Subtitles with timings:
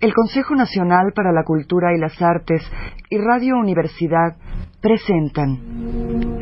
[0.00, 2.62] el Consejo Nacional para la Cultura y las Artes
[3.10, 4.36] y Radio Universidad
[4.80, 6.37] presentan.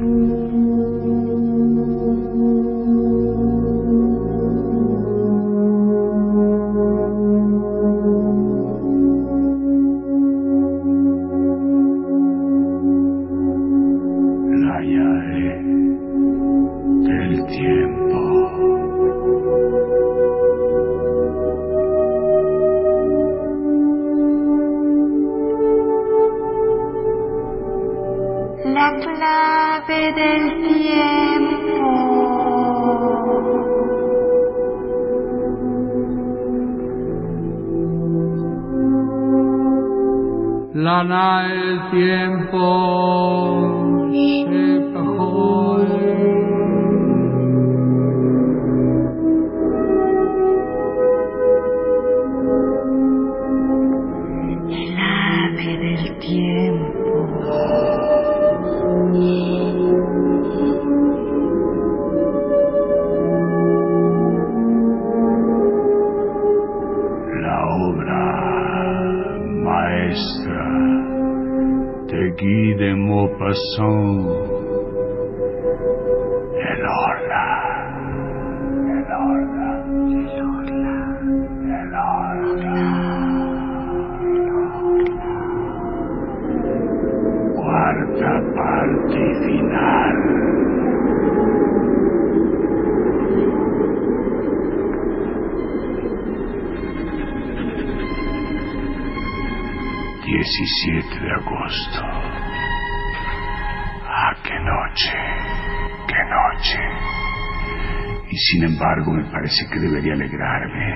[108.36, 110.92] Y sin embargo me parece que debería alegrarme.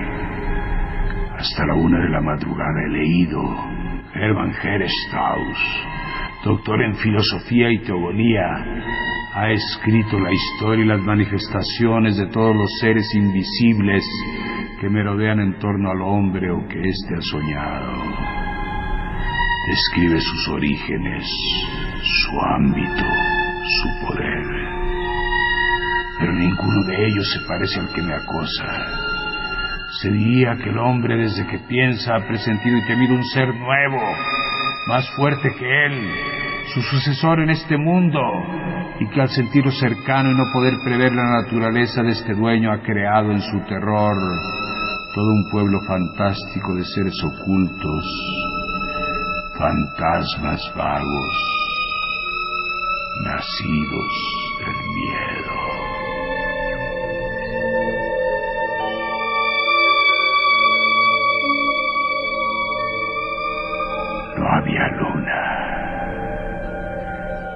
[1.39, 3.41] Hasta la una de la madrugada he leído
[4.13, 5.57] Hermann Heresthaus,
[6.45, 8.45] doctor en filosofía y teogonía,
[9.33, 14.05] ha escrito la historia y las manifestaciones de todos los seres invisibles
[14.79, 18.51] que merodean en torno al hombre o que éste ha soñado
[19.67, 21.27] describe sus orígenes,
[22.03, 23.05] su ámbito,
[23.63, 24.60] su poder.
[26.21, 28.65] Pero ninguno de ellos se parece al que me acosa.
[30.01, 34.01] Se diría que el hombre desde que piensa ha presentido y temido un ser nuevo,
[34.87, 36.11] más fuerte que él,
[36.73, 38.21] su sucesor en este mundo,
[38.99, 42.83] y que al sentirlo cercano y no poder prever la naturaleza de este dueño ha
[42.83, 44.15] creado en su terror
[45.13, 48.05] todo un pueblo fantástico de seres ocultos,
[49.57, 51.37] fantasmas vagos,
[53.25, 54.13] nacidos
[54.59, 55.70] del miedo.
[64.61, 65.41] Había luna.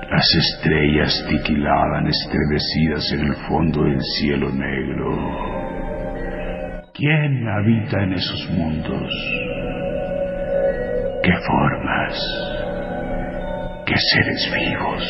[0.10, 5.10] Las estrellas titilaban estremecidas en el fondo del cielo negro.
[6.94, 9.12] ¿Quién habita en esos mundos?
[11.26, 12.14] qué formas,
[13.88, 15.04] qué seres vivos,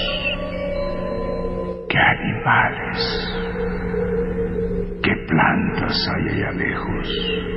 [1.89, 3.01] qué animales,
[5.03, 7.55] qué plantas hay allá lejos.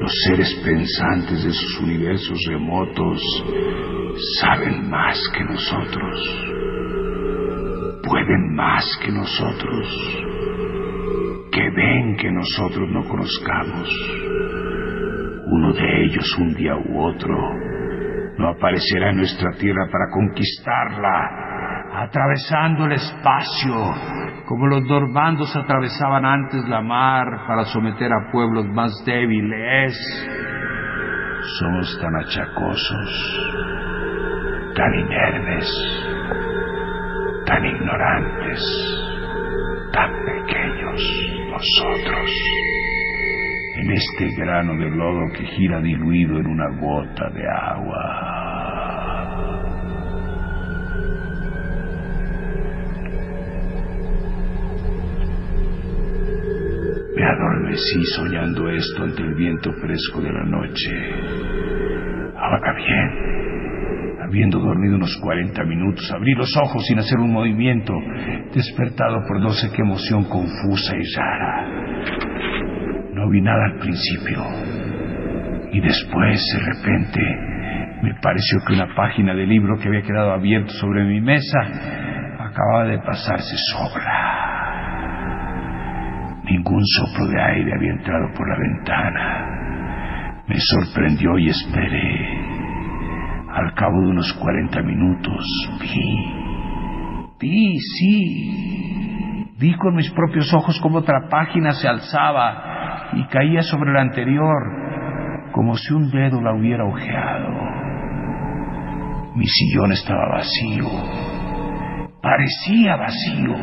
[0.00, 3.20] Los seres pensantes de sus universos remotos
[4.40, 6.44] saben más que nosotros,
[8.02, 9.86] pueden más que nosotros,
[11.52, 13.88] que ven que nosotros no conozcamos.
[15.52, 17.36] Uno de ellos un día u otro
[18.38, 21.49] no aparecerá en nuestra tierra para conquistarla,
[21.92, 23.94] atravesando el espacio,
[24.46, 29.96] como los normandos atravesaban antes la mar para someter a pueblos más débiles.
[31.58, 33.10] Somos tan achacosos,
[34.76, 35.66] tan inermes,
[37.46, 38.60] tan ignorantes,
[39.92, 41.02] tan pequeños
[41.50, 42.30] nosotros
[43.80, 48.29] en este grano de lodo que gira diluido en una gota de agua.
[57.40, 60.90] Adormecí soñando esto ante el viento fresco de la noche.
[62.36, 67.94] Ahora bien, habiendo dormido unos cuarenta minutos, abrí los ojos sin hacer un movimiento,
[68.54, 71.66] despertado por no sé qué emoción confusa y rara.
[73.14, 74.42] No vi nada al principio.
[75.72, 77.20] Y después, de repente,
[78.02, 81.58] me pareció que una página del libro que había quedado abierto sobre mi mesa
[82.38, 84.29] acababa de pasarse sola.
[86.60, 90.42] Ningún soplo de aire había entrado por la ventana.
[90.46, 92.28] Me sorprendió y esperé.
[93.50, 95.42] Al cabo de unos cuarenta minutos
[95.80, 96.34] vi,
[97.40, 103.94] vi, sí, vi con mis propios ojos cómo otra página se alzaba y caía sobre
[103.94, 107.48] la anterior, como si un dedo la hubiera ojeado.
[109.34, 110.84] Mi sillón estaba vacío,
[112.20, 113.56] parecía vacío,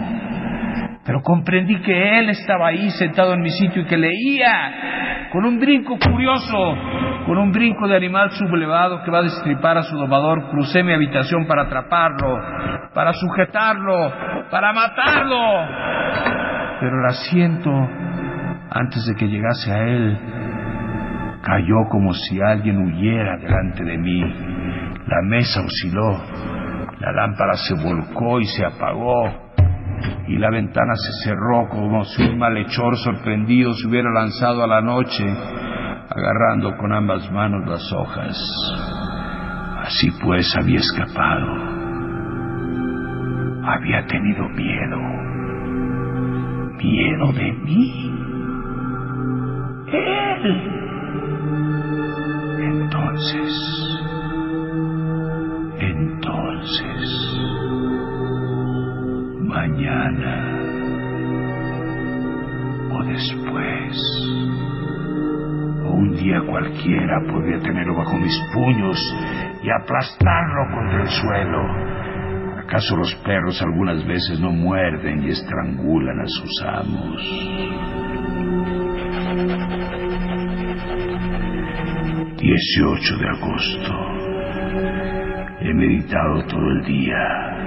[1.08, 5.58] pero comprendí que él estaba ahí sentado en mi sitio y que leía con un
[5.58, 6.76] brinco curioso,
[7.26, 10.92] con un brinco de animal sublevado que va a destripar a su domador, crucé mi
[10.92, 12.38] habitación para atraparlo,
[12.94, 14.12] para sujetarlo,
[14.52, 15.40] para matarlo.
[16.82, 17.72] Pero el asiento,
[18.70, 20.20] antes de que llegase a él,
[21.42, 24.20] cayó como si alguien huyera delante de mí.
[25.08, 26.20] La mesa osciló,
[27.00, 29.47] la lámpara se volcó y se apagó
[30.28, 34.82] y la ventana se cerró como si un malhechor sorprendido se hubiera lanzado a la
[34.82, 35.26] noche,
[36.10, 38.38] agarrando con ambas manos las hojas.
[39.80, 41.48] Así pues había escapado.
[43.64, 44.98] Había tenido miedo.
[46.78, 48.12] Miedo de mí.
[49.94, 50.74] Él.
[52.60, 53.54] Entonces.
[55.80, 57.37] Entonces
[59.58, 60.34] mañana
[62.92, 63.98] o después
[65.84, 69.00] o un día cualquiera podría tenerlo bajo mis puños
[69.64, 71.62] y aplastarlo contra el suelo.
[72.60, 77.22] ¿Acaso los perros algunas veces no muerden y estrangulan a sus amos?
[82.38, 83.94] 18 de agosto.
[85.62, 87.58] He meditado todo el día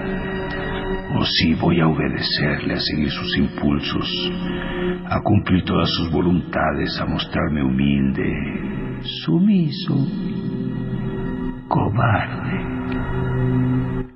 [1.15, 4.33] o si voy a obedecerle, a seguir sus impulsos,
[5.07, 9.97] a cumplir todas sus voluntades, a mostrarme humilde, sumiso,
[11.69, 12.61] cobarde.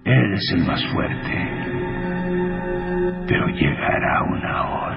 [0.04, 1.48] Él es el más fuerte,
[3.26, 4.94] pero llegará una hora.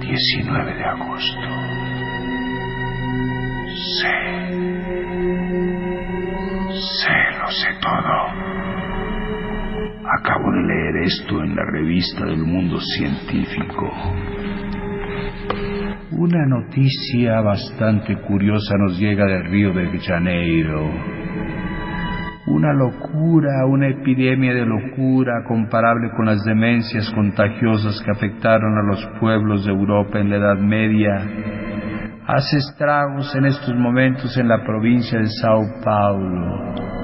[0.00, 1.40] 19 de agosto.
[4.00, 4.41] Sé
[7.52, 8.16] sé, todo.
[10.04, 13.90] Acabo de leer esto en la revista del mundo científico.
[16.12, 20.90] Una noticia bastante curiosa nos llega del Río de Janeiro.
[22.46, 29.06] Una locura, una epidemia de locura comparable con las demencias contagiosas que afectaron a los
[29.20, 31.26] pueblos de Europa en la Edad Media
[32.26, 37.01] hace estragos en estos momentos en la provincia de Sao Paulo.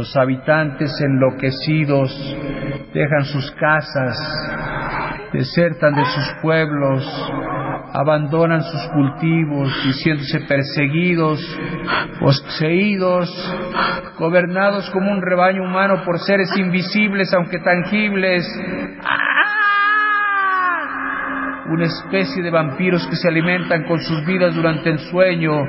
[0.00, 2.10] Los habitantes enloquecidos
[2.94, 4.16] dejan sus casas,
[5.30, 7.04] desertan de sus pueblos,
[7.92, 11.38] abandonan sus cultivos, diciéndose perseguidos,
[12.18, 13.28] poseídos,
[14.18, 18.42] gobernados como un rebaño humano por seres invisibles aunque tangibles.
[21.68, 25.62] Una especie de vampiros que se alimentan con sus vidas durante el sueño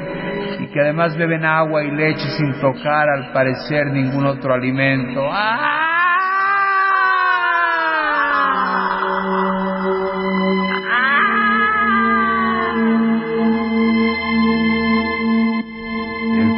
[0.61, 5.21] y que además beben agua y leche sin tocar al parecer ningún otro alimento.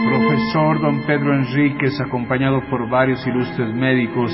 [0.05, 4.31] Profesor don Pedro Enríquez, acompañado por varios ilustres médicos,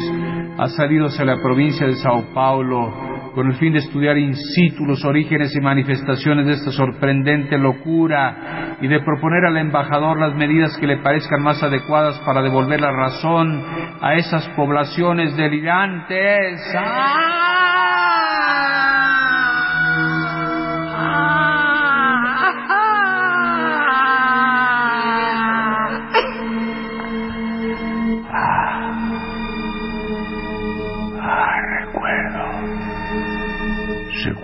[0.57, 4.85] ha salido hacia la provincia de Sao Paulo con el fin de estudiar in situ
[4.85, 10.77] los orígenes y manifestaciones de esta sorprendente locura y de proponer al embajador las medidas
[10.77, 13.63] que le parezcan más adecuadas para devolver la razón
[14.01, 16.61] a esas poblaciones delirantes.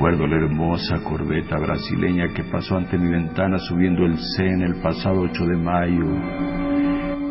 [0.05, 5.21] Recuerdo la hermosa corbeta brasileña que pasó ante mi ventana subiendo el Sen el pasado
[5.21, 6.05] 8 de mayo.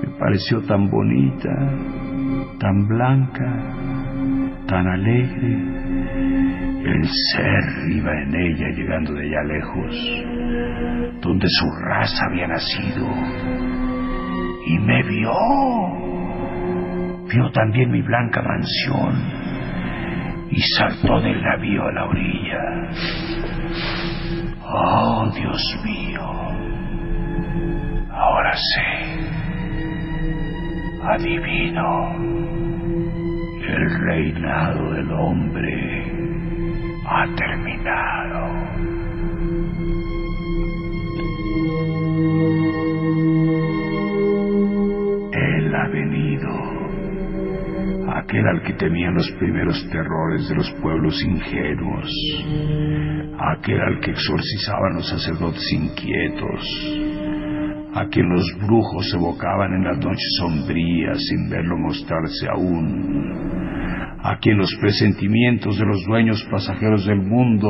[0.02, 1.54] Me pareció tan bonita,
[2.58, 3.44] tan blanca,
[4.66, 5.54] tan alegre.
[6.84, 13.06] El ser iba en ella llegando de allá lejos, donde su raza había nacido.
[14.66, 15.32] Y me vio.
[17.32, 19.43] Vio también mi blanca mansión
[20.50, 22.60] y saltó del navío a la orilla.
[24.62, 26.22] Oh, Dios mío,
[28.10, 29.18] ahora sé,
[31.02, 32.14] adivino,
[33.66, 36.12] el reinado del hombre
[37.06, 38.54] ha terminado.
[48.24, 52.10] Aquel al que temían los primeros terrores de los pueblos ingenuos,
[53.38, 56.62] aquel al que exorcizaban los sacerdotes inquietos,
[57.94, 64.56] a quien los brujos evocaban en las noches sombrías sin verlo mostrarse aún, a quien
[64.56, 67.68] los presentimientos de los dueños pasajeros del mundo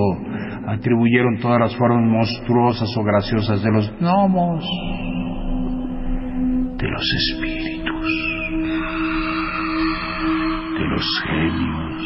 [0.68, 4.64] atribuyeron todas las formas monstruosas o graciosas de los gnomos,
[6.78, 7.93] de los espíritus,
[10.78, 12.02] de los genios,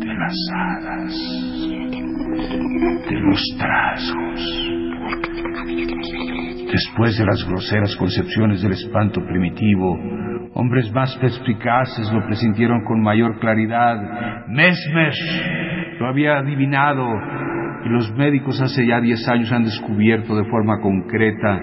[0.00, 1.14] de las hadas,
[3.08, 4.40] de los trasgos.
[6.72, 9.96] Después de las groseras concepciones del espanto primitivo,
[10.54, 14.48] hombres más perspicaces lo presintieron con mayor claridad.
[14.48, 15.12] Mesmer
[16.00, 17.06] lo había adivinado
[17.84, 21.60] y los médicos hace ya diez años han descubierto de forma concreta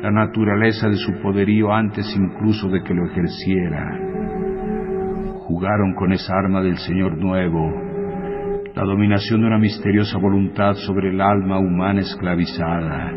[0.00, 4.10] la naturaleza de su poderío antes incluso de que lo ejerciera.
[5.50, 7.72] Jugaron con esa arma del Señor Nuevo,
[8.72, 13.10] la dominación de una misteriosa voluntad sobre el alma humana esclavizada.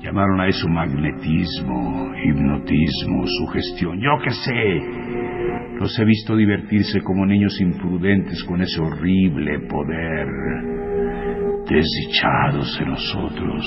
[0.00, 4.80] Llamaron a eso magnetismo, hipnotismo, sugestión, yo qué sé.
[5.80, 10.28] Los he visto divertirse como niños imprudentes con ese horrible poder.
[11.68, 13.64] Desdichados de nosotros,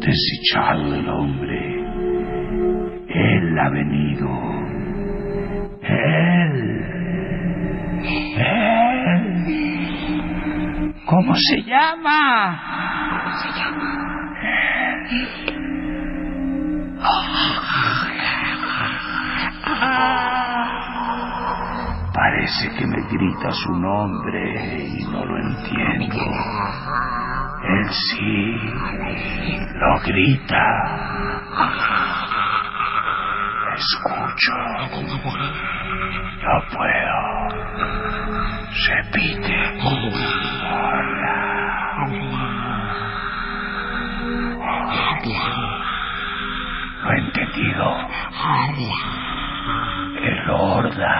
[0.00, 1.74] desdichado del hombre.
[3.06, 4.61] Él ha venido.
[5.92, 6.54] Él.
[8.38, 9.22] Él.
[11.06, 12.60] ¿Cómo se llama?
[13.10, 13.92] ¿Cómo se llama?
[22.14, 26.24] Parece que me grita su nombre y no lo entiendo.
[27.64, 28.56] Él sí
[29.74, 30.64] lo grita.
[36.42, 37.18] No puedo.
[38.88, 39.56] Repite.
[39.82, 41.12] Hola.
[47.02, 47.86] Lo he entendido.
[50.22, 51.16] El horda.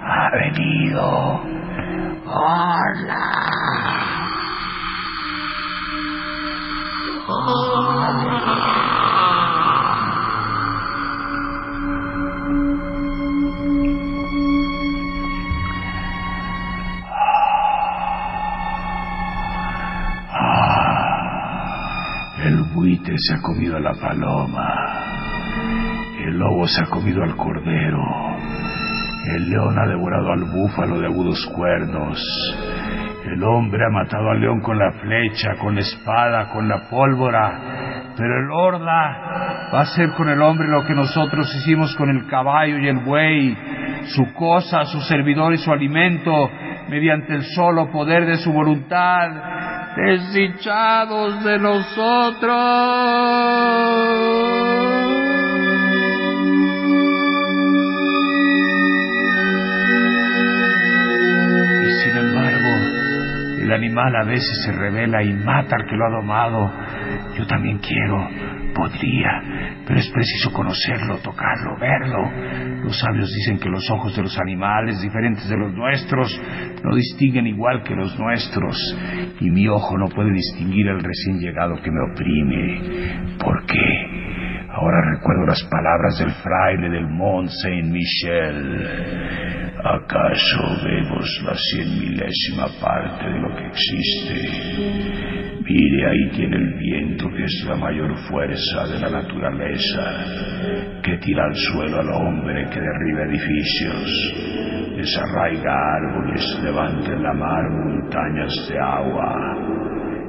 [0.04, 1.06] Ha venido.
[2.24, 4.01] Hola.
[22.44, 24.68] El buitre se ha comido a la paloma.
[26.18, 28.02] El lobo se ha comido al cordero.
[29.36, 32.18] El león ha devorado al búfalo de agudos cuernos.
[33.24, 38.12] El hombre ha matado al león con la flecha, con la espada, con la pólvora.
[38.16, 42.26] Pero el horda va a hacer con el hombre lo que nosotros hicimos con el
[42.26, 43.56] caballo y el buey,
[44.06, 46.32] su cosa, su servidor y su alimento,
[46.88, 49.30] mediante el solo poder de su voluntad.
[49.96, 52.52] Desdichados de nosotros.
[63.72, 66.70] El animal a veces se revela y mata al que lo ha domado.
[67.38, 68.28] Yo también quiero,
[68.74, 72.84] podría, pero es preciso conocerlo, tocarlo, verlo.
[72.84, 76.38] Los sabios dicen que los ojos de los animales, diferentes de los nuestros,
[76.84, 78.76] no distinguen igual que los nuestros,
[79.40, 83.36] y mi ojo no puede distinguir al recién llegado que me oprime.
[83.38, 84.68] ¿Por qué?
[84.68, 84.98] Ahora
[85.46, 89.22] las palabras del fraile del Mont Saint-Michel.
[89.84, 95.52] ¿Acaso vemos la cien milésima parte de lo que existe?
[95.64, 101.44] Mire, ahí tiene el viento que es la mayor fuerza de la naturaleza, que tira
[101.44, 108.78] al suelo al hombre, que derriba edificios, desarraiga árboles, levanta en la mar montañas de
[108.78, 109.34] agua.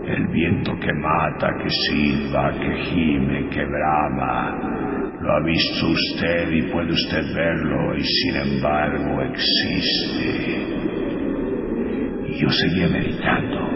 [0.07, 4.82] El viento que mata, que silba, que gime, que brama,
[5.23, 10.67] lo ha visto usted y puede usted verlo y sin embargo existe.
[12.27, 13.73] Y yo seguía meditando.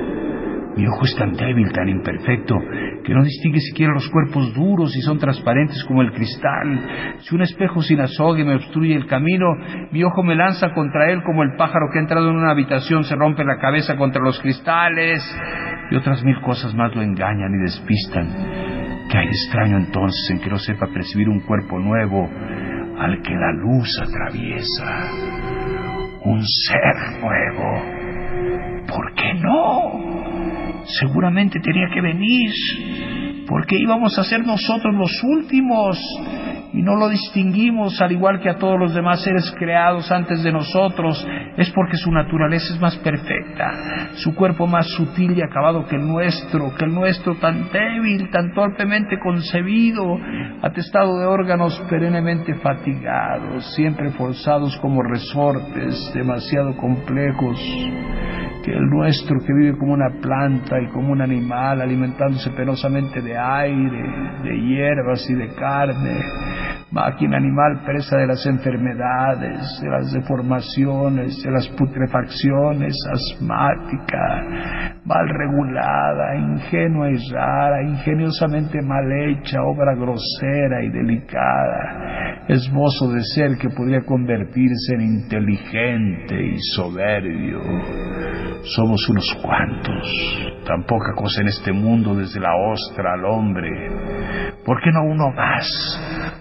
[0.75, 2.55] Mi ojo es tan débil, tan imperfecto,
[3.03, 7.17] que no distingue siquiera los cuerpos duros y son transparentes como el cristal.
[7.19, 9.47] Si un espejo sin azogue me obstruye el camino,
[9.91, 13.05] mi ojo me lanza contra él como el pájaro que ha entrado en una habitación
[13.05, 15.23] se rompe la cabeza contra los cristales.
[15.89, 18.86] Y otras mil cosas más lo engañan y despistan.
[19.09, 22.29] ¿Qué hay extraño entonces en que no sepa percibir un cuerpo nuevo
[22.99, 25.11] al que la luz atraviesa?
[26.23, 28.85] Un ser nuevo.
[28.87, 30.17] ¿Por qué no?
[30.99, 32.51] seguramente tenía que venir,
[33.47, 35.97] porque íbamos a ser nosotros los últimos
[36.77, 40.51] y no lo distinguimos al igual que a todos los demás seres creados antes de
[40.51, 45.95] nosotros, es porque su naturaleza es más perfecta, su cuerpo más sutil y acabado que
[45.95, 50.19] el nuestro, que el nuestro tan débil, tan torpemente concebido,
[50.61, 57.59] atestado de órganos perennemente fatigados, siempre forzados como resortes, demasiado complejos
[58.71, 64.03] el nuestro que vive como una planta y como un animal, alimentándose penosamente de aire,
[64.43, 66.21] de hierbas y de carne,
[66.91, 76.35] máquina animal presa de las enfermedades, de las deformaciones, de las putrefacciones, asmática, mal regulada,
[76.35, 84.01] ingenua y rara, ingeniosamente mal hecha, obra grosera y delicada, esbozo de ser que podría
[84.05, 87.61] convertirse en inteligente y soberbio.
[88.63, 93.69] Somos unos cuantos, tan poca cosa en este mundo desde la ostra al hombre.
[94.65, 95.67] ¿Por qué no uno más?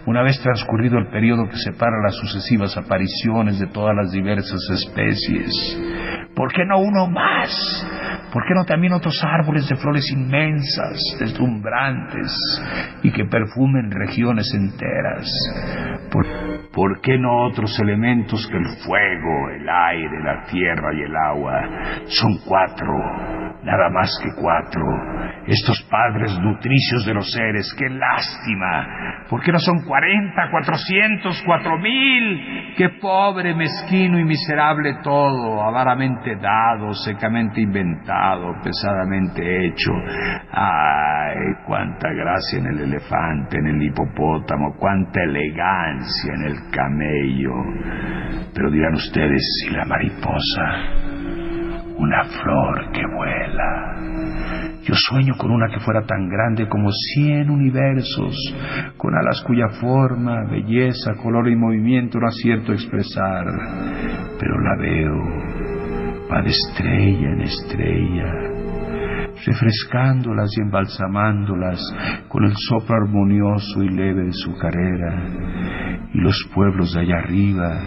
[0.06, 5.52] Una vez transcurrido el periodo que separa las sucesivas apariciones de todas las diversas especies.
[6.34, 7.86] ¿Por qué no uno más?
[8.36, 12.36] ¿Por qué no también otros árboles de flores inmensas, deslumbrantes
[13.02, 15.26] y que perfumen regiones enteras?
[16.12, 16.26] ¿Por,
[16.70, 21.62] ¿Por, qué no otros elementos que el fuego, el aire, la tierra y el agua?
[22.08, 22.92] Son cuatro,
[23.62, 24.84] nada más que cuatro.
[25.46, 29.24] Estos padres nutricios de los seres, qué lástima.
[29.30, 32.74] ¿Por qué no son cuarenta, cuatrocientos, cuatro mil?
[32.76, 38.25] Qué pobre, mezquino y miserable todo, avaramente dado, secamente inventado,
[38.62, 39.92] pesadamente hecho.
[40.50, 47.54] Ay, cuánta gracia en el elefante, en el hipopótamo, cuánta elegancia en el camello.
[48.54, 50.64] Pero dirán ustedes, ¿y la mariposa?
[51.98, 53.96] Una flor que vuela.
[54.82, 58.36] Yo sueño con una que fuera tan grande como cien universos,
[58.96, 63.44] con alas cuya forma, belleza, color y movimiento no acierto expresar,
[64.38, 65.75] pero la veo,
[66.30, 68.32] va de estrella en estrella,
[69.44, 71.80] refrescándolas y embalsamándolas
[72.28, 77.80] con el soplo armonioso y leve de su carrera, y los pueblos de allá arriba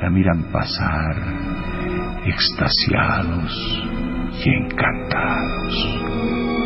[0.00, 1.16] la miran pasar,
[2.24, 3.84] extasiados
[4.44, 6.57] y encantados.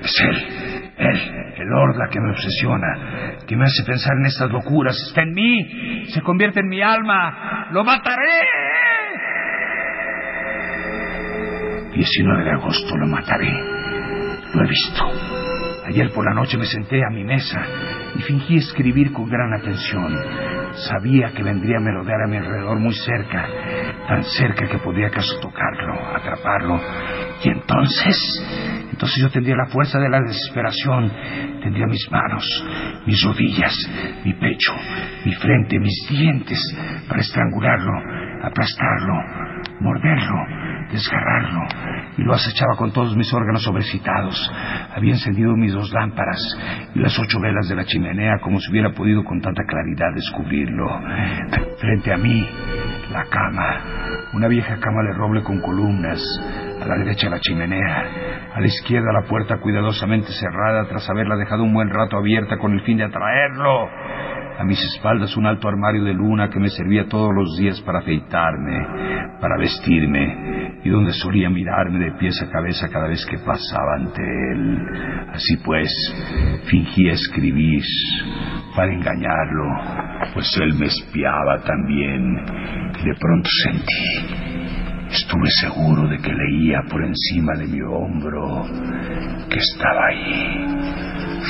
[0.00, 1.20] Es él, él,
[1.56, 4.96] el horda que me obsesiona, que me hace pensar en estas locuras.
[5.08, 7.68] Está en mí, se convierte en mi alma.
[7.70, 8.42] ¡Lo mataré!
[11.94, 13.52] 19 de agosto lo mataré.
[14.52, 15.04] Lo he visto.
[15.86, 17.60] Ayer por la noche me senté a mi mesa
[18.16, 20.16] y fingí escribir con gran atención.
[20.88, 23.46] Sabía que vendría a merodear a mi alrededor muy cerca,
[24.08, 26.80] tan cerca que podría acaso tocarlo, atraparlo.
[27.44, 28.63] Y entonces,
[29.04, 31.12] entonces yo tendría la fuerza de la desesperación,
[31.62, 32.64] tendría mis manos,
[33.04, 33.76] mis rodillas,
[34.24, 34.72] mi pecho,
[35.26, 36.58] mi frente, mis dientes
[37.06, 37.92] para estrangularlo,
[38.44, 39.12] aplastarlo,
[39.80, 40.36] morderlo,
[40.94, 41.66] desgarrarlo,
[42.16, 44.52] y lo acechaba con todos mis órganos sobrecitados.
[44.96, 46.40] Había encendido mis dos lámparas
[46.94, 50.86] y las ocho velas de la chimenea como si hubiera podido con tanta claridad descubrirlo.
[51.78, 52.48] Frente a mí,
[53.10, 56.22] la cama, una vieja cama de roble con columnas,
[56.80, 58.04] a la derecha la chimenea,
[58.54, 62.72] a la izquierda la puerta cuidadosamente cerrada tras haberla dejado un buen rato abierta con
[62.72, 63.88] el fin de atraerlo.
[64.58, 67.98] A mis espaldas un alto armario de luna que me servía todos los días para
[67.98, 68.86] afeitarme,
[69.40, 74.22] para vestirme, y donde solía mirarme de pies a cabeza cada vez que pasaba ante
[74.22, 74.78] él.
[75.32, 75.90] Así pues,
[76.70, 77.82] fingí escribir
[78.76, 79.64] para engañarlo,
[80.34, 82.22] pues él me espiaba también,
[83.00, 84.54] y de pronto sentí
[85.14, 88.64] Estuve seguro de que leía por encima de mi hombro
[89.48, 90.66] que estaba ahí,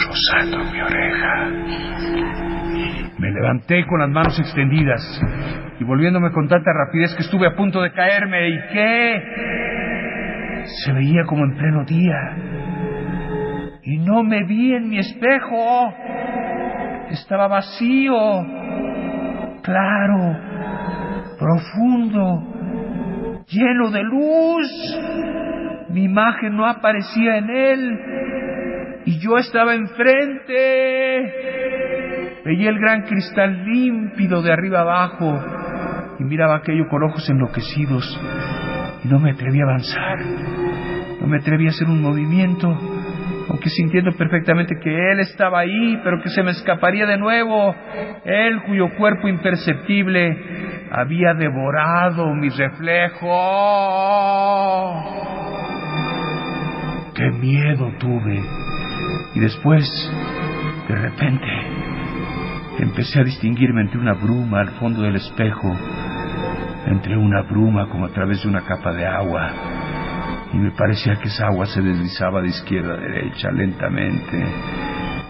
[0.06, 2.63] rozando mi oreja.
[3.18, 5.00] Me levanté con las manos extendidas
[5.78, 8.48] y volviéndome con tanta rapidez que estuve a punto de caerme.
[8.48, 9.22] ¿Y qué?
[10.84, 12.36] Se veía como en pleno día.
[13.82, 15.94] Y no me vi en mi espejo.
[17.10, 18.14] Estaba vacío,
[19.62, 20.38] claro,
[21.38, 22.54] profundo
[23.48, 24.70] lleno de luz.
[25.90, 28.00] Mi imagen no aparecía en él
[29.06, 31.63] y yo estaba enfrente.
[32.44, 35.42] Veía el gran cristal límpido de arriba abajo
[36.18, 38.20] y miraba aquello con ojos enloquecidos
[39.02, 40.18] y no me atreví a avanzar.
[41.20, 42.78] No me atreví a hacer un movimiento
[43.48, 47.74] aunque sintiendo perfectamente que él estaba ahí, pero que se me escaparía de nuevo,
[48.24, 50.36] él cuyo cuerpo imperceptible
[50.90, 53.28] había devorado mi reflejo.
[57.14, 58.42] ¡Qué miedo tuve!
[59.34, 59.84] Y después,
[60.88, 61.46] de repente,
[62.78, 65.74] empecé a distinguirme entre una bruma al fondo del espejo,
[66.86, 69.50] entre una bruma como a través de una capa de agua,
[70.52, 74.44] y me parecía que esa agua se deslizaba de izquierda a derecha lentamente,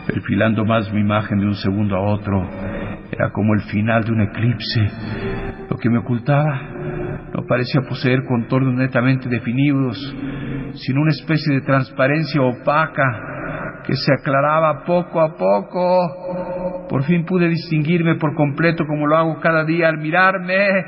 [0.06, 2.46] perfilando más mi imagen de un segundo a otro.
[3.10, 4.90] Era como el final de un eclipse.
[5.70, 6.60] Lo que me ocultaba
[7.32, 9.96] no parecía poseer contornos netamente definidos,
[10.74, 16.63] sino una especie de transparencia opaca que se aclaraba poco a poco.
[16.88, 20.84] Por fin pude distinguirme por completo como lo hago cada día al mirarme.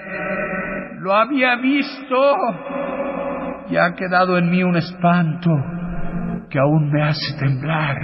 [1.00, 2.36] Lo había visto
[3.70, 5.50] y ha quedado en mí un espanto
[6.50, 7.96] que aún me hace temblar.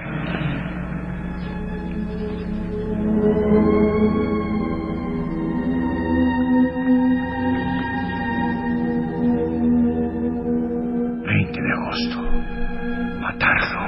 [11.61, 12.19] de agosto.
[13.21, 13.81] Matarlo.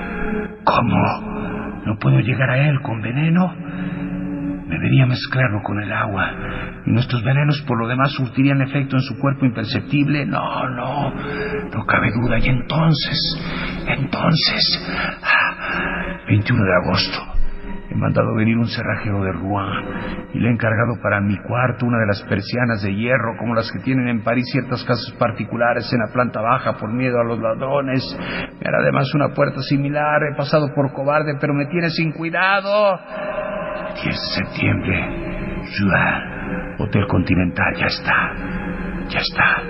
[0.65, 1.54] ¿Cómo?
[1.95, 3.55] ¿No puedo llegar a él con veneno?
[4.67, 6.29] Debería mezclarlo con el agua.
[6.85, 10.27] ¿Y nuestros venenos por lo demás surtirían efecto en su cuerpo imperceptible?
[10.27, 11.15] No, no,
[11.73, 12.41] no cabe duda.
[12.41, 13.17] Y entonces,
[13.87, 14.85] entonces,
[16.27, 17.34] 21 ah, de agosto,
[17.95, 21.99] he mandado venir un cerrajero de Rouen y le he encargado para mi cuarto una
[21.99, 26.01] de las persianas de hierro como las que tienen en París ciertas casas particulares en
[26.01, 28.03] la planta baja por miedo a los ladrones.
[28.61, 30.23] Me hará además una puerta similar.
[30.25, 32.99] He pasado por cobarde, pero me tiene sin cuidado.
[33.95, 35.25] 10 de septiembre,
[36.79, 38.33] Hotel Continental, ya está,
[39.09, 39.63] ya está,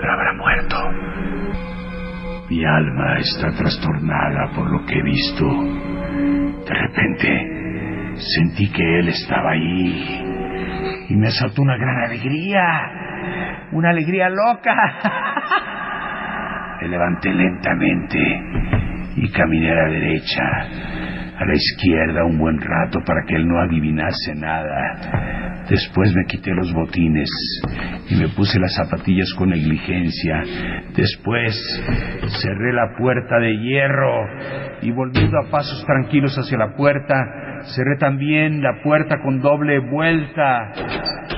[0.00, 1.43] pero habrá muerto.
[2.50, 5.46] Mi alma está trastornada por lo que he visto.
[6.64, 7.48] De repente,
[8.16, 12.60] sentí que él estaba ahí y me asaltó una gran alegría,
[13.72, 14.74] una alegría loca.
[16.82, 18.18] Me levanté lentamente
[19.16, 20.42] y caminé a la derecha
[21.38, 25.53] a la izquierda un buen rato para que él no adivinase nada.
[25.68, 27.30] Después me quité los botines
[28.10, 30.42] y me puse las zapatillas con negligencia.
[30.94, 31.54] Después
[32.42, 34.26] cerré la puerta de hierro
[34.82, 37.14] y volviendo a pasos tranquilos hacia la puerta,
[37.74, 40.72] cerré también la puerta con doble vuelta.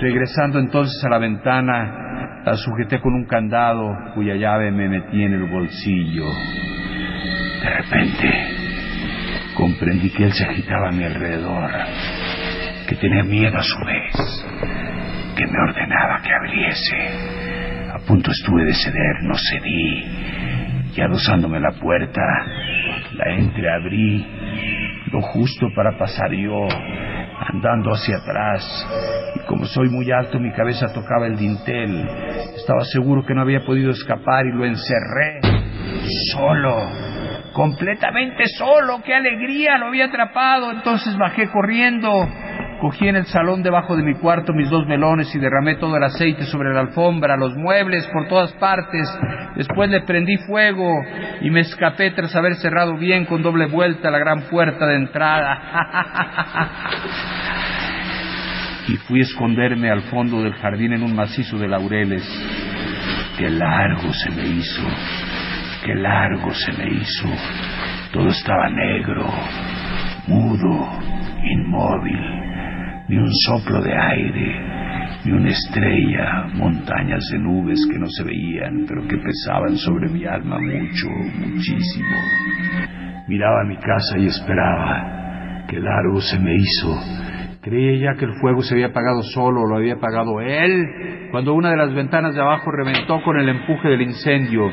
[0.00, 5.34] Regresando entonces a la ventana, la sujeté con un candado cuya llave me metí en
[5.34, 6.26] el bolsillo.
[7.62, 8.56] De repente,
[9.54, 11.70] comprendí que él se agitaba a mi alrededor,
[12.86, 14.46] que tenía miedo a su vez,
[15.36, 17.90] que me ordenaba que abriese.
[17.92, 20.04] A punto estuve de ceder, no cedí,
[20.94, 22.20] y adosándome la puerta,
[23.12, 24.26] la entreabrí,
[25.12, 26.68] lo justo para pasar yo,
[27.52, 28.88] andando hacia atrás,
[29.34, 32.08] y como soy muy alto, mi cabeza tocaba el dintel.
[32.56, 35.40] Estaba seguro que no había podido escapar y lo encerré,
[36.32, 37.16] solo
[37.56, 40.70] completamente solo, qué alegría, lo había atrapado.
[40.72, 42.10] Entonces bajé corriendo,
[42.80, 46.02] cogí en el salón debajo de mi cuarto mis dos melones y derramé todo el
[46.02, 49.08] aceite sobre la alfombra, los muebles, por todas partes.
[49.56, 50.92] Después le prendí fuego
[51.40, 55.60] y me escapé tras haber cerrado bien con doble vuelta la gran puerta de entrada.
[58.88, 62.24] y fui a esconderme al fondo del jardín en un macizo de laureles.
[63.38, 64.82] Qué largo se me hizo
[65.86, 67.28] Qué largo se me hizo.
[68.12, 69.24] Todo estaba negro,
[70.26, 70.98] mudo,
[71.44, 72.45] inmóvil.
[73.08, 74.60] Ni un soplo de aire,
[75.24, 80.24] ni una estrella, montañas de nubes que no se veían, pero que pesaban sobre mi
[80.24, 82.16] alma mucho, muchísimo.
[83.28, 85.64] Miraba mi casa y esperaba.
[85.68, 86.96] Qué largo se me hizo
[87.66, 90.86] Creía ya que el fuego se había apagado solo, lo había apagado él,
[91.36, 94.70] cuando una de las ventanas de abajo reventó con el empuje del incendio,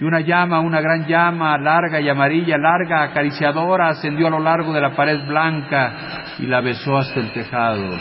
[0.00, 4.72] y una llama, una gran llama, larga y amarilla, larga, acariciadora, ascendió a lo largo
[4.72, 5.92] de la pared blanca
[6.38, 7.98] y la besó hasta el tejado.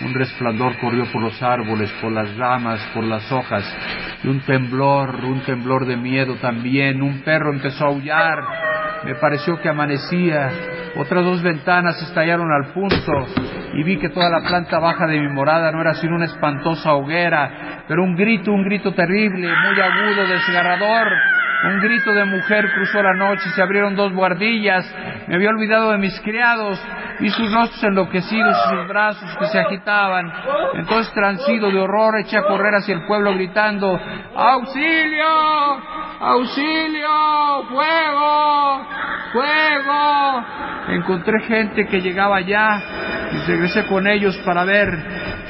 [0.00, 3.64] Un resplandor corrió por los árboles, por las ramas, por las hojas,
[4.24, 7.00] y un temblor, un temblor de miedo también.
[7.00, 8.40] Un perro empezó a aullar.
[9.04, 10.50] Me pareció que amanecía.
[10.96, 15.28] Otras dos ventanas estallaron al punto y vi que toda la planta baja de mi
[15.28, 20.26] morada no era sino una espantosa hoguera, pero un grito, un grito terrible, muy agudo,
[20.26, 21.08] desgarrador.
[21.62, 24.90] Un grito de mujer cruzó la noche, se abrieron dos guardillas,
[25.28, 26.82] me había olvidado de mis criados,
[27.20, 30.32] y sus rostros enloquecidos y sus brazos que se agitaban.
[30.74, 34.00] Entonces, transido de horror, eché a correr hacia el pueblo gritando,
[34.34, 35.26] ¡Auxilio!
[36.20, 37.64] ¡Auxilio!
[37.68, 38.86] ¡Fuego!
[39.32, 40.44] ¡Fuego!
[40.88, 42.99] Encontré gente que llegaba allá
[43.32, 44.88] y regresé con ellos para ver.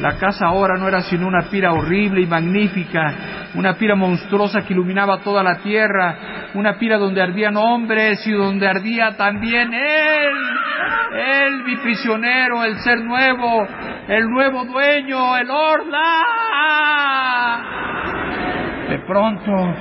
[0.00, 3.14] La casa ahora no era sino una pira horrible y magnífica,
[3.54, 8.66] una pira monstruosa que iluminaba toda la tierra, una pira donde ardían hombres y donde
[8.66, 10.32] ardía también él,
[11.14, 13.66] él, mi prisionero, el ser nuevo,
[14.08, 17.39] el nuevo dueño, el Orla.
[19.10, 19.74] Pronto,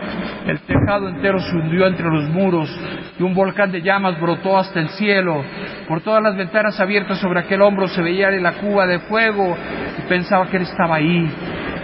[0.48, 2.68] el tejado entero se hundió entre los muros
[3.20, 5.44] y un volcán de llamas brotó hasta el cielo.
[5.88, 9.56] Por todas las ventanas abiertas sobre aquel hombro se veía la cuba de fuego
[10.00, 11.32] y pensaba que él estaba ahí,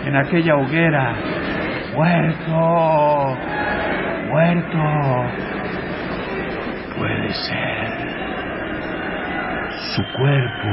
[0.06, 1.16] en aquella hoguera.
[1.94, 3.38] Muerto,
[4.32, 4.80] muerto.
[6.98, 7.86] Puede ser.
[9.96, 10.70] Su cuerpo,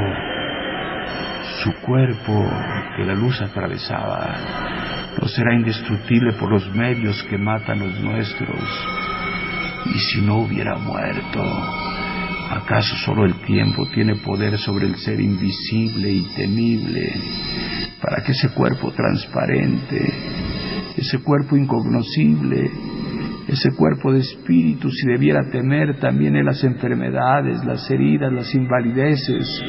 [1.61, 2.49] su cuerpo
[2.95, 4.37] que la luz atravesaba,
[5.19, 8.59] no será indestructible por los medios que matan los nuestros.
[9.85, 11.43] Y si no hubiera muerto,
[12.49, 17.13] ¿acaso solo el tiempo tiene poder sobre el ser invisible y temible
[18.01, 20.13] para que ese cuerpo transparente,
[20.97, 22.71] ese cuerpo incognoscible,
[23.47, 29.61] ese cuerpo de espíritu, si debiera temer también en las enfermedades, las heridas, las invalideces,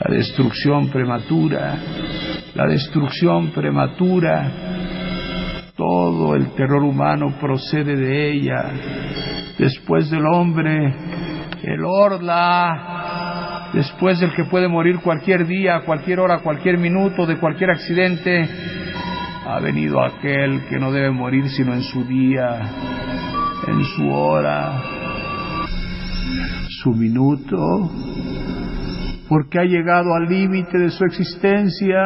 [0.00, 1.78] la destrucción prematura,
[2.54, 4.50] la destrucción prematura,
[5.76, 8.64] todo el terror humano procede de ella.
[9.58, 10.94] Después del hombre,
[11.62, 17.68] el orla, después del que puede morir cualquier día, cualquier hora, cualquier minuto, de cualquier
[17.70, 18.48] accidente,
[19.46, 22.58] ha venido aquel que no debe morir sino en su día,
[23.66, 24.80] en su hora,
[26.82, 27.90] su minuto,
[29.30, 31.96] porque ha llegado al límite de su existencia.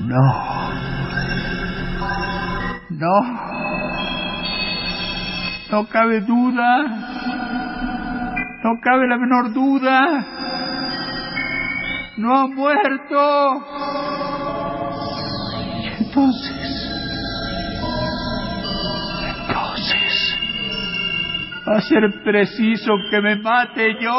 [0.00, 0.20] No,
[2.90, 3.20] no,
[5.70, 6.82] no cabe duda,
[8.64, 10.26] no cabe la menor duda,
[12.16, 13.64] no ha muerto.
[16.00, 16.63] Entonces,
[21.66, 24.10] a ser preciso que me mate yo.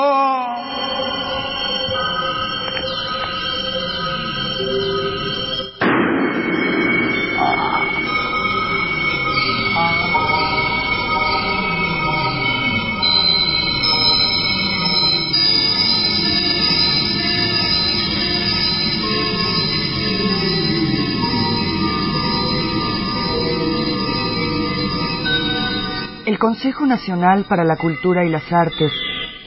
[26.36, 28.92] El Consejo Nacional para la Cultura y las Artes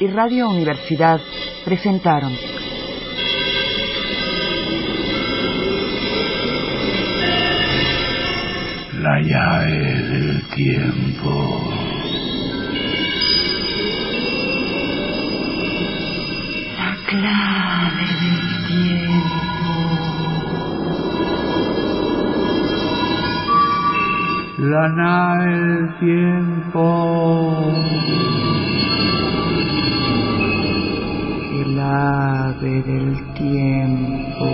[0.01, 1.21] y Radio Universidad
[1.63, 2.33] presentaron
[9.03, 11.78] La llave del tiempo.
[24.71, 27.73] La nave del tiempo.
[31.63, 34.49] el ave del tiempo.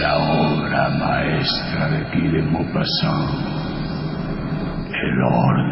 [0.00, 3.30] La obra maestra de Guy de Maupassant.
[5.02, 5.69] El Orla,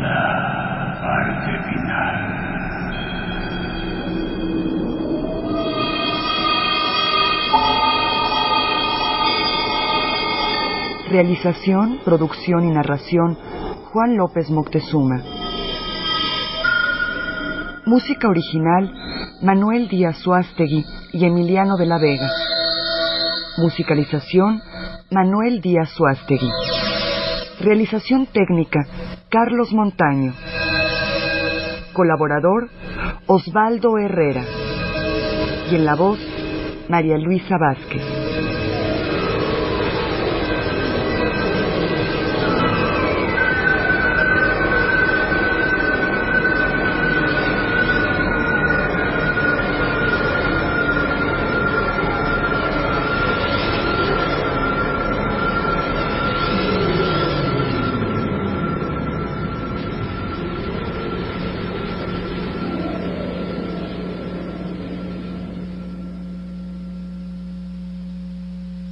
[11.11, 13.38] Realización, producción y narración
[13.92, 15.23] Juan López Moctezuma.
[17.87, 18.92] Música original
[19.40, 22.29] Manuel Díaz Suástegui y Emiliano de la Vega.
[23.57, 24.61] Musicalización
[25.11, 26.51] Manuel Díaz Suástegui.
[27.61, 28.81] Realización técnica
[29.31, 30.35] Carlos Montaño.
[31.94, 32.68] Colaborador
[33.27, 34.44] Osvaldo Herrera.
[35.71, 36.18] Y en la voz
[36.90, 38.17] María Luisa Vázquez.